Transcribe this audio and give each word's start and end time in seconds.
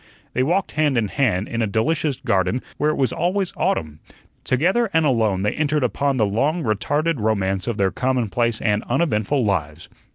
They 0.33 0.41
walked 0.41 0.71
hand 0.71 0.97
in 0.97 1.09
hand 1.09 1.47
in 1.47 1.61
a 1.61 1.67
delicious 1.67 2.15
garden 2.15 2.63
where 2.77 2.89
it 2.89 2.95
was 2.95 3.13
always 3.13 3.53
autumn; 3.55 3.99
together 4.43 4.89
and 4.93 5.05
alone 5.05 5.43
they 5.43 5.53
entered 5.53 5.83
upon 5.83 6.17
the 6.17 6.25
long 6.25 6.63
retarded 6.63 7.19
romance 7.19 7.67
of 7.67 7.77
their 7.77 7.91
commonplace 7.91 8.59
and 8.61 8.83
uneventful 8.89 9.45
lives. 9.45 9.89